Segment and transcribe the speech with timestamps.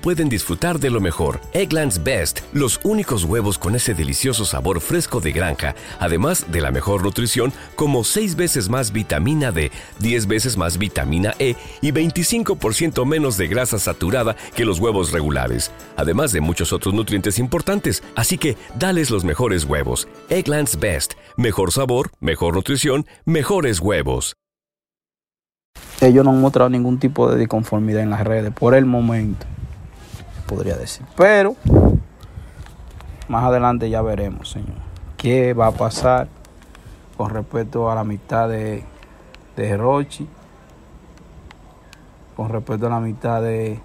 [0.00, 1.40] pueden disfrutar de lo mejor?
[1.52, 6.70] Eggland's Best, los únicos huevos con ese delicioso sabor fresco de granja, además de la
[6.70, 13.06] mejor nutrición, como 6 veces más vitamina D, 10 veces más vitamina E y 25%
[13.06, 18.02] menos de grasa saturada que los huevos regulares, además de muchos otros nutrientes importantes.
[18.16, 20.08] Así que, dales los mejores huevos.
[20.28, 24.36] Eggland's Best, mejor sabor, mejor nutrición, mejores huevos.
[26.00, 29.46] ellos no han mostrado ningún tipo de disconformidad en las redes por el momento,
[30.50, 31.06] podría decir.
[31.16, 31.54] Pero
[33.28, 34.78] más adelante ya veremos, señor,
[35.16, 36.26] qué va a pasar
[37.16, 38.84] con respecto a la mitad de,
[39.54, 40.28] de Rochi,
[42.34, 43.80] con respecto a la mitad de,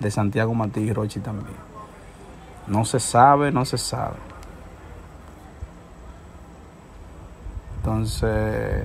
[0.00, 1.56] de Santiago Matías y Rochi también.
[2.66, 4.16] No se sabe, no se sabe.
[7.78, 8.84] Entonces...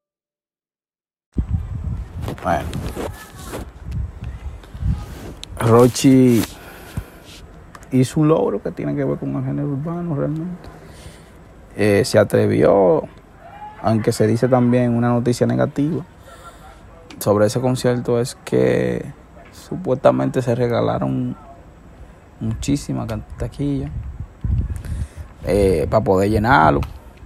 [2.43, 2.69] Bueno.
[5.59, 6.41] Rochi
[7.91, 10.69] hizo un logro que tiene que ver con el género urbano realmente.
[11.75, 13.03] Eh, se atrevió,
[13.81, 16.03] aunque se dice también una noticia negativa
[17.21, 19.05] sobre ese concierto es que
[19.51, 21.35] supuestamente se regalaron
[22.39, 23.07] muchísimas
[23.37, 23.91] taquillas
[25.45, 26.81] eh, para poder llenarlo.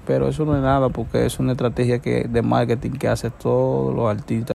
[0.06, 3.96] Pero eso no es nada porque es una estrategia que, de marketing que hace todos
[3.96, 4.55] los artistas.